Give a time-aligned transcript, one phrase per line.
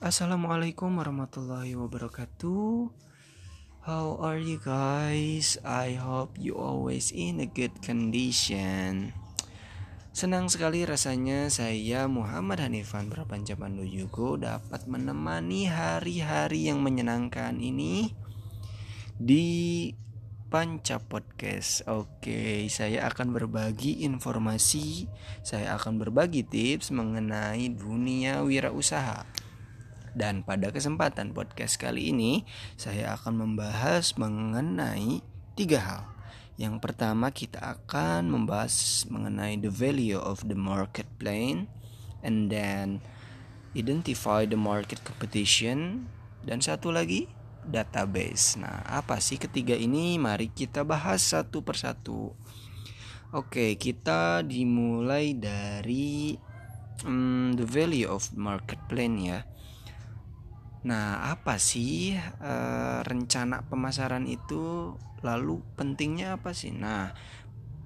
[0.00, 2.88] Assalamualaikum warahmatullahi wabarakatuh.
[3.84, 5.60] How are you guys?
[5.60, 9.12] I hope you always in a good condition.
[10.16, 18.16] Senang sekali rasanya saya Muhammad Hanifan Prapanca Pandu Yugo dapat menemani hari-hari yang menyenangkan ini
[19.20, 19.92] di
[20.48, 21.84] Panca Podcast.
[21.84, 25.12] Oke, saya akan berbagi informasi,
[25.44, 29.39] saya akan berbagi tips mengenai dunia wirausaha.
[30.10, 32.42] Dan pada kesempatan podcast kali ini,
[32.74, 35.22] saya akan membahas mengenai
[35.54, 36.02] tiga hal.
[36.60, 41.70] Yang pertama, kita akan membahas mengenai the value of the market plan,
[42.20, 43.00] and then
[43.72, 46.10] identify the market competition,
[46.44, 47.30] dan satu lagi
[47.64, 48.58] database.
[48.60, 50.18] Nah, apa sih ketiga ini?
[50.20, 52.34] Mari kita bahas satu persatu.
[53.30, 56.34] Oke, kita dimulai dari
[57.06, 59.46] um, the value of market plan ya.
[60.80, 62.54] Nah, apa sih e,
[63.04, 64.96] rencana pemasaran itu?
[65.20, 66.72] Lalu pentingnya apa sih?
[66.72, 67.12] Nah,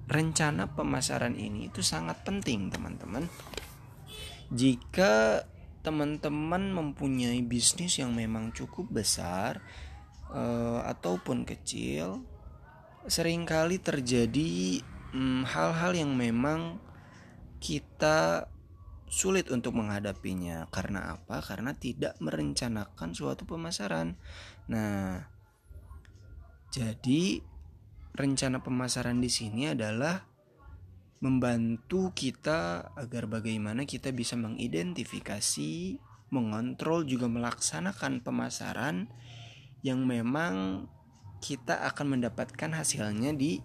[0.06, 3.26] rencana pemasaran ini itu sangat penting, teman-teman.
[4.54, 5.42] Jika
[5.82, 9.58] teman-teman mempunyai bisnis yang memang cukup besar
[10.30, 10.42] e,
[10.86, 12.22] ataupun kecil,
[13.10, 16.60] sering kali terjadi mm, hal-hal mm, yang memang
[17.58, 18.46] kita
[19.14, 20.66] sulit untuk menghadapinya.
[20.74, 21.38] Karena apa?
[21.38, 24.18] Karena tidak merencanakan suatu pemasaran.
[24.66, 25.22] Nah,
[26.74, 27.38] jadi
[28.18, 30.26] rencana pemasaran di sini adalah
[31.22, 36.02] membantu kita agar bagaimana kita bisa mengidentifikasi,
[36.34, 39.06] mengontrol juga melaksanakan pemasaran
[39.86, 40.86] yang memang
[41.38, 43.62] kita akan mendapatkan hasilnya di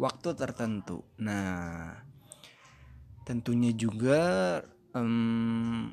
[0.00, 1.04] waktu tertentu.
[1.20, 2.03] Nah,
[3.24, 4.60] tentunya juga
[4.92, 5.90] um,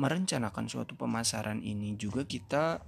[0.00, 2.80] merencanakan suatu pemasaran ini juga kita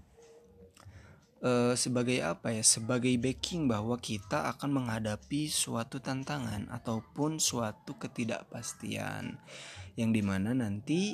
[1.44, 9.36] uh, sebagai apa ya sebagai backing bahwa kita akan menghadapi suatu tantangan ataupun suatu ketidakpastian
[9.98, 11.12] yang di mana nanti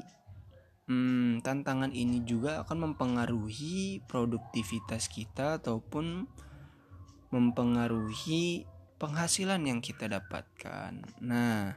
[0.86, 6.30] um, tantangan ini juga akan mempengaruhi produktivitas kita ataupun
[7.28, 8.64] mempengaruhi
[8.96, 11.22] penghasilan yang kita dapatkan.
[11.22, 11.76] Nah,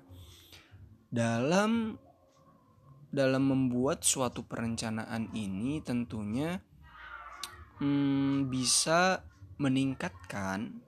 [1.11, 1.99] dalam
[3.11, 6.63] dalam membuat suatu perencanaan ini tentunya
[7.83, 9.27] hmm, bisa
[9.59, 10.79] meningkatkan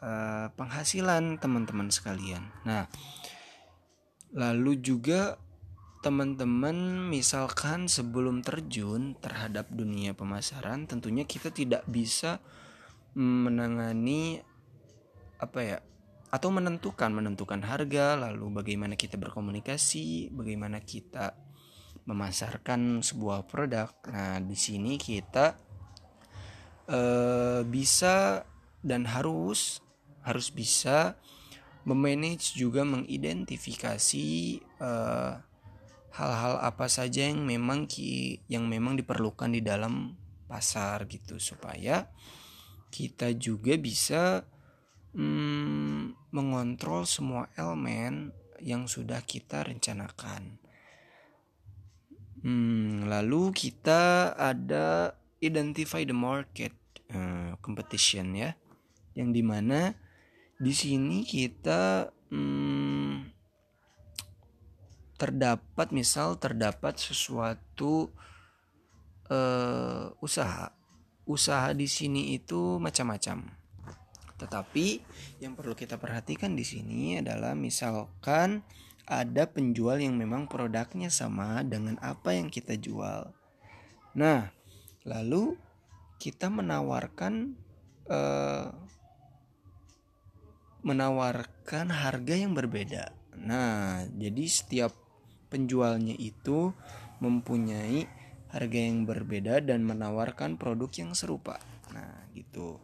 [0.00, 2.48] uh, penghasilan teman-teman sekalian.
[2.64, 2.88] Nah,
[4.32, 5.36] lalu juga
[6.00, 12.38] teman-teman misalkan sebelum terjun terhadap dunia pemasaran tentunya kita tidak bisa
[13.18, 14.38] menangani
[15.42, 15.78] apa ya
[16.28, 21.32] atau menentukan menentukan harga lalu bagaimana kita berkomunikasi bagaimana kita
[22.08, 23.92] memasarkan sebuah produk.
[24.08, 25.56] Nah di sini kita
[26.88, 28.44] uh, bisa
[28.80, 29.84] dan harus
[30.24, 31.16] harus bisa
[31.88, 34.28] memanage juga mengidentifikasi
[34.60, 35.32] eh,
[36.12, 40.12] hal-hal apa saja yang memang ki yang memang diperlukan di dalam
[40.44, 41.40] pasar gitu.
[41.40, 42.12] Supaya
[42.92, 44.44] kita juga bisa
[45.18, 48.30] hmm, mengontrol semua elemen
[48.62, 50.62] yang sudah kita rencanakan.
[52.38, 56.70] Hmm, lalu kita ada identify the market
[57.10, 58.54] uh, competition ya,
[59.18, 59.98] yang di mana
[60.54, 63.34] di sini kita hmm,
[65.18, 68.14] terdapat misal terdapat sesuatu
[69.34, 70.70] uh, usaha,
[71.26, 73.58] usaha di sini itu macam-macam
[74.38, 75.02] tetapi
[75.42, 78.62] yang perlu kita perhatikan di sini adalah misalkan
[79.08, 83.32] ada penjual yang memang produknya sama dengan apa yang kita jual.
[84.14, 84.52] Nah,
[85.08, 85.56] lalu
[86.20, 87.56] kita menawarkan
[88.10, 88.68] uh,
[90.84, 93.10] menawarkan harga yang berbeda.
[93.38, 94.92] Nah, jadi setiap
[95.48, 96.76] penjualnya itu
[97.18, 98.06] mempunyai
[98.48, 101.60] harga yang berbeda dan menawarkan produk yang serupa.
[101.92, 102.80] Nah, gitu.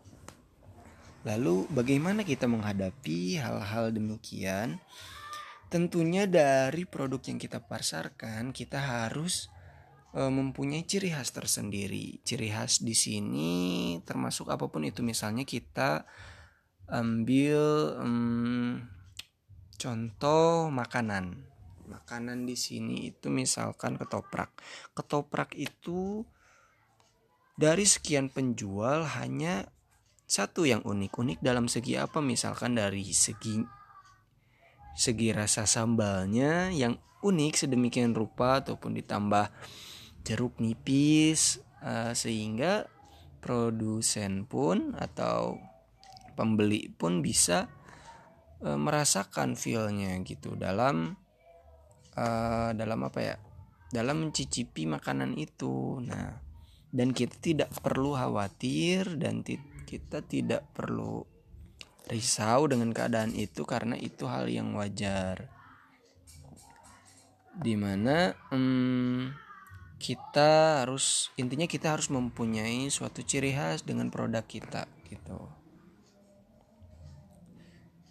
[1.25, 4.77] Lalu bagaimana kita menghadapi hal-hal demikian?
[5.73, 9.49] Tentunya dari produk yang kita pasarkan kita harus
[10.13, 12.21] e, mempunyai ciri khas tersendiri.
[12.23, 13.53] Ciri khas di sini
[14.05, 16.05] termasuk apa pun itu misalnya kita
[16.93, 17.61] ambil
[18.05, 18.85] um,
[19.81, 21.41] contoh makanan.
[21.89, 24.53] Makanan di sini itu misalkan ketoprak.
[24.93, 26.25] Ketoprak itu
[27.57, 29.74] dari sekian penjual hanya
[30.35, 32.19] satu yang unik-unik dalam segi apa?
[32.19, 33.63] Misalkan dari segi
[34.99, 39.47] segi rasa sambalnya yang unik sedemikian rupa ataupun ditambah
[40.27, 42.91] jeruk nipis uh, sehingga
[43.39, 45.55] produsen pun atau
[46.35, 47.71] pembeli pun bisa
[48.59, 51.15] uh, merasakan feelnya gitu dalam
[52.19, 53.37] uh, dalam apa ya?
[53.95, 56.03] Dalam mencicipi makanan itu.
[56.03, 56.43] Nah
[56.95, 59.43] dan kita tidak perlu khawatir dan
[59.95, 61.23] kita tidak perlu
[62.11, 65.47] risau dengan keadaan itu karena itu hal yang wajar.
[67.55, 69.31] Di mana hmm,
[70.03, 75.39] kita harus intinya kita harus mempunyai suatu ciri khas dengan produk kita gitu.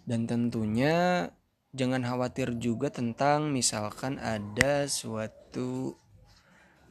[0.08, 1.28] Dan tentunya
[1.76, 6.00] jangan khawatir juga tentang misalkan ada suatu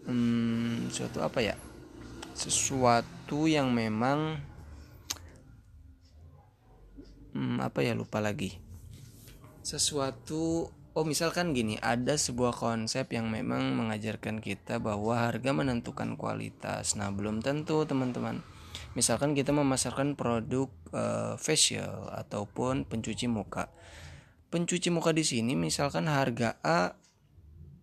[0.05, 1.57] hmm, suatu apa ya
[2.33, 4.41] sesuatu yang memang
[7.33, 8.57] hmm, apa ya lupa lagi
[9.65, 16.93] sesuatu Oh misalkan gini, ada sebuah konsep yang memang mengajarkan kita bahwa harga menentukan kualitas.
[16.93, 18.45] Nah belum tentu teman-teman.
[18.93, 23.73] Misalkan kita memasarkan produk uh, facial ataupun pencuci muka.
[24.53, 26.93] Pencuci muka di sini misalkan harga A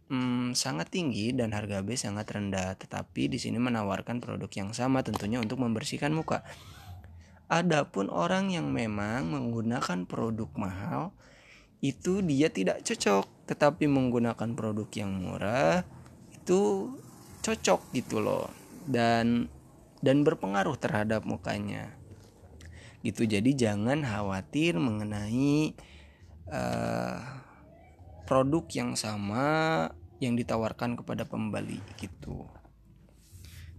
[0.07, 5.03] hmm, sangat tinggi dan harga B sangat rendah, tetapi di sini menawarkan produk yang sama
[5.03, 6.47] tentunya untuk membersihkan muka.
[7.51, 11.11] Adapun orang yang memang menggunakan produk mahal
[11.83, 13.27] itu dia tidak cocok.
[13.51, 15.83] Tetapi menggunakan produk yang murah
[16.31, 16.95] itu
[17.43, 18.47] cocok gitu loh.
[18.87, 19.51] Dan
[19.99, 21.91] dan berpengaruh terhadap mukanya.
[23.03, 23.27] Gitu.
[23.27, 25.75] Jadi jangan khawatir mengenai
[26.47, 27.19] uh,
[28.31, 29.89] produk yang sama
[30.23, 32.47] yang ditawarkan kepada pembeli gitu.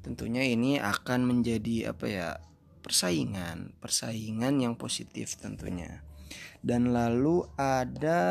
[0.01, 2.29] Tentunya ini akan menjadi apa ya
[2.81, 6.01] persaingan persaingan yang positif tentunya
[6.62, 8.22] dan lalu ada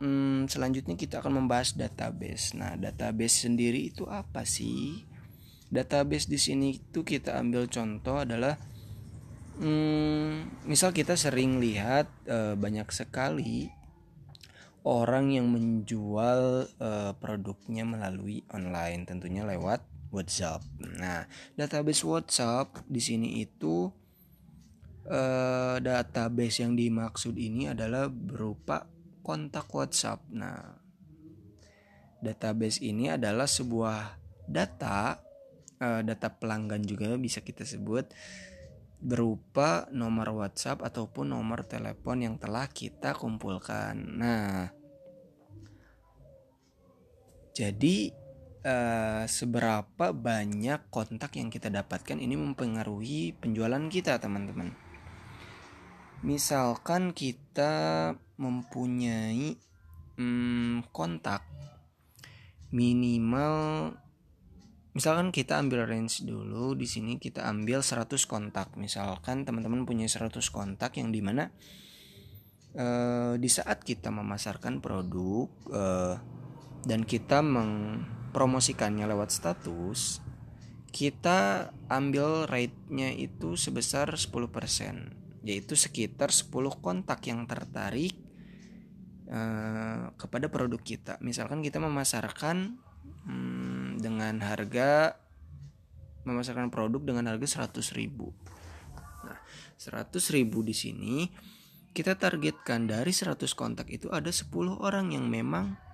[0.00, 2.56] hmm, selanjutnya kita akan membahas database.
[2.56, 5.04] Nah, database sendiri itu apa sih?
[5.70, 8.58] Database di sini itu kita ambil contoh adalah
[9.60, 13.70] hmm, misal kita sering lihat e, banyak sekali
[14.82, 16.90] orang yang menjual e,
[17.22, 20.62] produknya melalui online, tentunya lewat WhatsApp.
[20.98, 21.24] Nah,
[21.54, 23.90] database WhatsApp di sini itu
[25.06, 28.86] uh, database yang dimaksud ini adalah berupa
[29.22, 30.26] kontak WhatsApp.
[30.34, 30.74] Nah,
[32.20, 34.18] database ini adalah sebuah
[34.50, 35.18] data
[35.80, 38.10] uh, data pelanggan juga bisa kita sebut
[39.00, 43.96] berupa nomor WhatsApp ataupun nomor telepon yang telah kita kumpulkan.
[43.96, 44.68] Nah,
[47.56, 48.19] jadi
[48.64, 54.72] uh, seberapa banyak kontak yang kita dapatkan ini mempengaruhi penjualan kita, teman-teman.
[56.20, 59.56] Misalkan kita mempunyai
[60.20, 61.44] hmm, kontak
[62.70, 63.90] minimal
[64.90, 68.76] misalkan kita ambil range dulu di sini kita ambil 100 kontak.
[68.76, 71.48] Misalkan teman-teman punya 100 kontak yang di mana
[72.76, 76.14] uh, di saat kita memasarkan produk uh,
[76.84, 77.40] dan kita
[78.30, 80.22] mempromosikannya lewat status
[80.94, 88.14] kita ambil rate-nya itu sebesar 10% yaitu sekitar 10 kontak yang tertarik
[89.26, 91.18] uh, kepada produk kita.
[91.18, 92.78] Misalkan kita memasarkan
[93.26, 95.18] hmm, dengan harga
[96.22, 98.06] memasarkan produk dengan harga 100.000.
[99.26, 99.38] Nah,
[99.74, 101.16] 100.000 di sini
[101.90, 104.46] kita targetkan dari 100 kontak itu ada 10
[104.78, 105.89] orang yang memang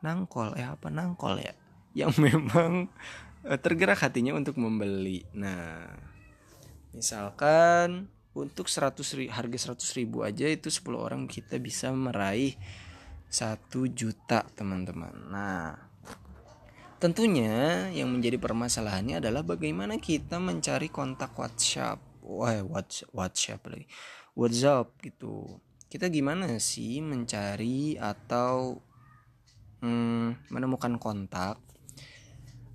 [0.00, 0.56] nangkol.
[0.56, 1.54] Eh apa nangkol ya?
[2.06, 2.92] Yang memang
[3.44, 5.24] uh, tergerak hatinya untuk membeli.
[5.32, 5.88] Nah,
[6.92, 12.52] misalkan untuk 100 harga 100 ribu aja itu 10 orang kita bisa meraih
[13.32, 15.32] 1 juta teman-teman.
[15.32, 15.86] Nah
[16.96, 22.00] tentunya yang menjadi permasalahannya adalah bagaimana kita mencari kontak WhatsApp.
[22.24, 23.86] Wah WhatsApp, WhatsApp lagi.
[24.36, 25.60] WhatsApp gitu.
[25.88, 28.84] Kita gimana sih mencari atau
[29.80, 31.60] hmm, menemukan kontak.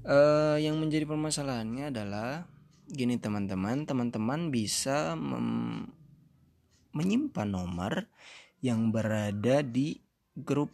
[0.01, 2.49] Uh, yang menjadi permasalahannya adalah
[2.91, 5.15] gini teman-teman teman-teman bisa
[6.91, 8.11] menyimpan nomor
[8.59, 10.01] yang berada di
[10.35, 10.69] grup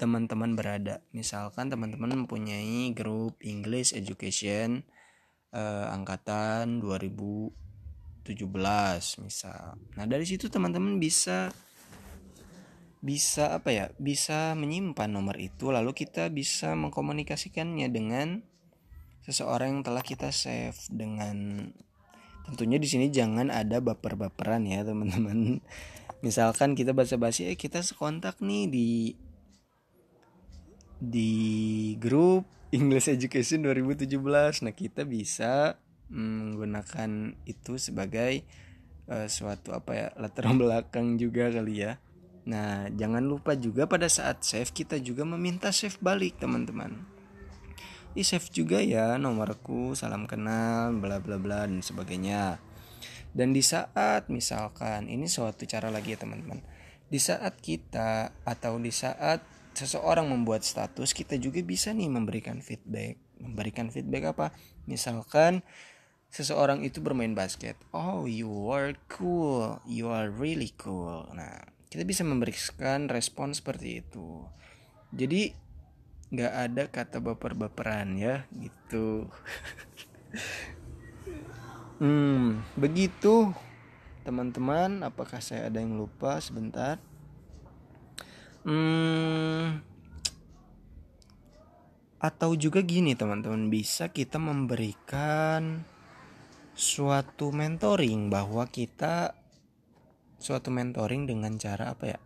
[0.00, 1.04] teman-teman berada.
[1.12, 4.80] Misalkan teman-teman mempunyai grup English Education
[5.52, 8.32] eh, angkatan 2017
[9.20, 9.76] misal.
[9.76, 11.52] Nah dari situ teman-teman bisa
[13.00, 18.44] bisa apa ya bisa menyimpan nomor itu lalu kita bisa mengkomunikasikannya dengan
[19.24, 20.76] seseorang yang telah kita save.
[20.90, 21.68] Dengan
[22.48, 25.60] tentunya di sini jangan ada baper-baperan ya teman-teman.
[26.24, 28.88] Misalkan kita basa-basi eh kita sekontak nih di
[31.00, 31.32] di
[31.96, 32.44] grup
[32.76, 34.20] English Education 2017
[34.68, 35.80] nah kita bisa
[36.12, 38.44] menggunakan itu sebagai
[39.08, 41.96] uh, suatu apa ya latar belakang juga kali ya
[42.48, 47.20] nah jangan lupa juga pada saat save kita juga meminta save balik teman-teman.
[48.10, 52.58] Di save juga ya nomorku salam kenal bla bla bla dan sebagainya.
[53.30, 56.58] Dan di saat misalkan ini suatu cara lagi ya teman-teman.
[57.06, 59.42] Di saat kita atau di saat
[59.74, 63.22] seseorang membuat status kita juga bisa nih memberikan feedback.
[63.38, 64.46] Memberikan feedback apa?
[64.90, 65.62] Misalkan
[66.30, 67.78] seseorang itu bermain basket.
[67.94, 69.78] Oh you are cool.
[69.86, 71.30] You are really cool.
[71.30, 74.46] Nah kita bisa memberikan respon seperti itu.
[75.10, 75.50] Jadi
[76.30, 79.26] nggak ada kata baper-baperan ya gitu.
[82.00, 83.52] Hmm begitu.
[84.24, 86.40] Teman-teman apakah saya ada yang lupa?
[86.40, 86.96] Sebentar.
[88.64, 89.84] Hmm
[92.20, 93.72] atau juga gini teman-teman.
[93.72, 95.82] Bisa kita memberikan
[96.76, 99.39] suatu mentoring bahwa kita
[100.40, 102.18] suatu mentoring dengan cara apa ya?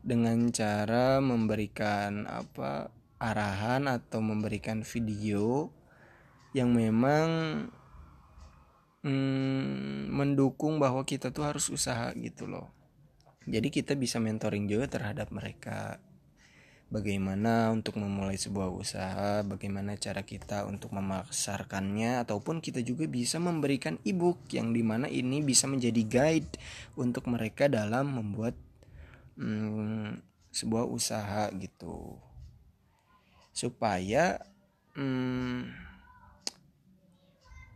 [0.00, 2.88] Dengan cara memberikan apa
[3.20, 5.68] arahan atau memberikan video
[6.56, 7.28] yang memang
[9.04, 12.72] hmm, mendukung bahwa kita tuh harus usaha gitu loh.
[13.48, 16.00] Jadi kita bisa mentoring juga terhadap mereka
[16.88, 24.00] bagaimana untuk memulai sebuah usaha, bagaimana cara kita untuk memasarkannya, ataupun kita juga bisa memberikan
[24.08, 26.56] ebook yang di mana ini bisa menjadi guide
[26.96, 28.56] untuk mereka dalam membuat
[29.36, 30.16] hmm,
[30.48, 32.16] sebuah usaha gitu.
[33.52, 34.40] Supaya
[34.96, 35.68] hmm,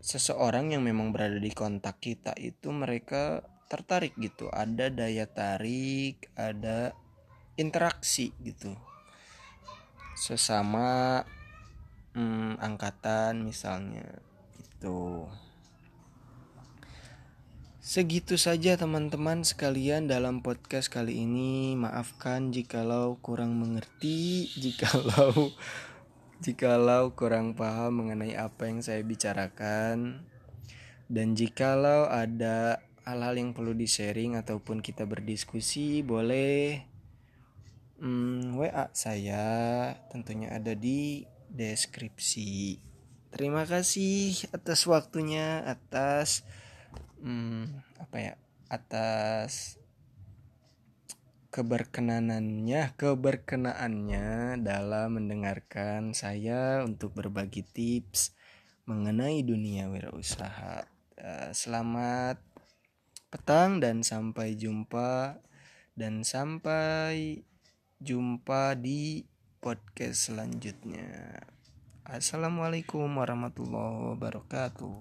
[0.00, 4.48] seseorang yang memang berada di kontak kita itu mereka tertarik gitu.
[4.48, 6.96] Ada daya tarik ada
[7.60, 8.91] interaksi gitu
[10.14, 11.22] sesama
[12.16, 14.04] hmm, angkatan misalnya
[14.60, 15.28] itu
[17.82, 21.74] Segitu saja teman-teman sekalian dalam podcast kali ini.
[21.74, 25.50] Maafkan jikalau kurang mengerti, jikalau
[26.46, 30.22] jikalau kurang paham mengenai apa yang saya bicarakan.
[31.10, 36.86] Dan jikalau ada hal-hal yang perlu di-sharing ataupun kita berdiskusi, boleh
[38.02, 39.46] hmm, WA saya
[40.10, 42.82] tentunya ada di deskripsi.
[43.30, 46.42] Terima kasih atas waktunya, atas
[47.22, 47.70] hmm,
[48.02, 48.34] apa ya
[48.66, 49.78] atas
[51.52, 58.32] keberkenanannya keberkenaannya dalam mendengarkan saya untuk berbagi tips
[58.88, 60.88] mengenai dunia wirausaha
[61.20, 62.40] uh, selamat
[63.28, 65.44] petang dan sampai jumpa
[65.92, 67.44] dan sampai
[68.02, 69.22] jumpa di
[69.62, 71.38] podcast selanjutnya.
[72.02, 74.90] Assalamualaikum warahmatullahi wabarakatuh